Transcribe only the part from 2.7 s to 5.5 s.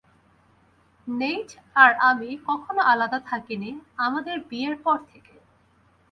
আলাদা থাকিনি, আমাদের বিয়ের পর থেকে।